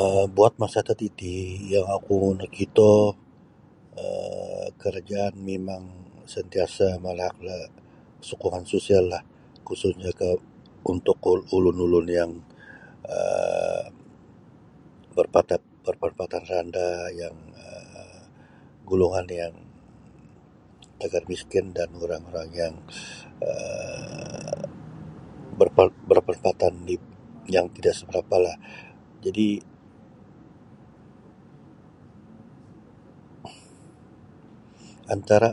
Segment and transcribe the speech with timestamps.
[0.00, 1.36] um Buat masa tatiti
[1.74, 2.94] yang oku nokito
[4.04, 5.84] um karajaan mimang
[6.32, 7.56] santiasa manaak da
[8.28, 9.22] sokongan sosial lah
[9.66, 10.28] khususnya ke
[10.92, 11.16] untuk
[11.56, 12.30] ulun-ulun yang
[13.16, 13.88] um
[15.16, 18.18] barpatan-berpandapatan randah yang um
[18.88, 19.54] golongan yang
[21.00, 22.74] tegar miskin dan yang um yang
[26.08, 26.74] barpandapatan
[27.54, 28.56] yang tida seberapa lah
[29.24, 29.48] jadi
[35.14, 35.50] antara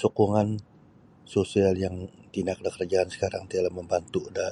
[0.00, 0.48] sokongan
[1.32, 1.96] sosial yang
[2.34, 4.46] tinaak da karajaan sakarang ti ialah mambantu da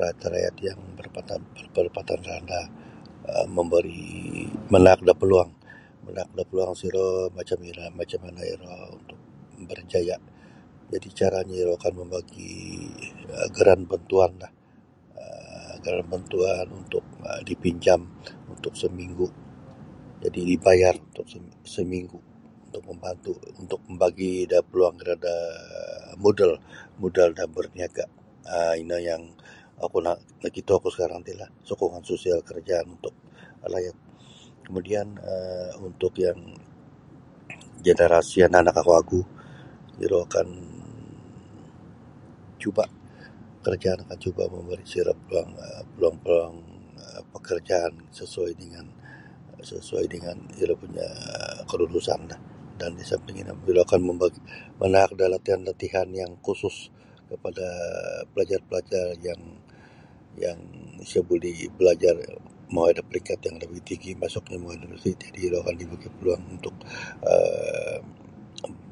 [0.00, 2.66] rakyat-rakyat yang barpandapatan randah
[3.32, 4.12] um memberi
[4.72, 5.48] manaak peluang
[6.06, 8.74] manaak da peluang siro macam iro macam mana iro
[9.70, 10.16] berjaya
[10.92, 12.54] jadi caranyo iro kan membagi
[13.54, 14.34] geran bantuan
[15.14, 17.04] um geran bantuan untuk
[17.46, 18.02] dipinjam
[18.52, 19.28] untuk seminggu
[20.24, 20.96] jadi ibayar
[21.62, 22.18] seminggu
[22.80, 26.18] membantu untuk mambagi da paluang um
[27.02, 28.04] modal da berniaga
[28.48, 29.22] um ino yang
[29.80, 33.14] oku nnakito ku sakarang ti lah sokongan sistem karajaan untuk
[33.72, 33.96] layak
[34.64, 36.12] kemudian um untuk
[37.84, 39.20] generasi anak-anak wagu
[39.98, 40.48] iro akan
[42.60, 42.84] cuba
[43.66, 45.50] karajaan akan cuba momori di sio da paluang
[45.98, 46.54] paluang-paluang
[46.96, 48.86] um pakarjaan sesuai dengan
[49.58, 52.30] sesuai dengan iro punya um kelulusan
[52.80, 54.40] dan disamping iro mambagi
[54.80, 55.60] manaak da latian
[56.16, 56.88] yang khusus
[57.28, 57.68] kepada
[58.32, 59.60] palajar-palajar yang
[60.40, 60.56] yang
[61.02, 62.16] isa buli balajar
[62.72, 66.44] mongoi da peringkat universiti untuk yang di universiti iro mambari paluang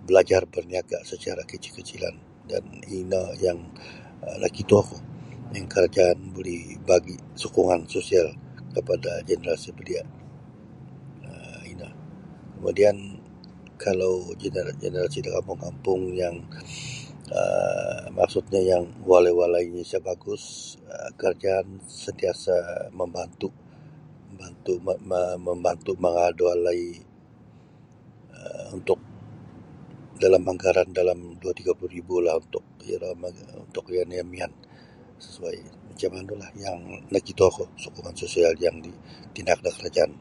[0.05, 2.13] balajar berniaga kecil kecilan
[2.45, 3.73] dan ino yang
[4.21, 5.01] um nakito ku karajaan beri bagi
[7.39, 8.27] sokongan sosial
[8.75, 10.03] kepada generasi belia
[11.27, 11.89] um ino
[12.59, 12.97] kemudian
[13.79, 16.35] kalau generasi da kampung-kampung yang
[17.31, 20.75] um maksudnya yang walai walainyo isa bagus
[21.21, 23.53] karajaan sentiasa membantu
[25.53, 26.83] membantu mangaal da walai
[28.35, 29.01] um untuk
[30.19, 32.37] dalam anggaran dalam dua puluh tiga puluh
[33.55, 34.53] untuk yananya mian
[35.23, 35.55] sesuai
[35.95, 36.79] macam manulah yang
[37.75, 38.91] sokongan sosial yang nakito ku yang di
[39.35, 40.13] tinaak da karajaan.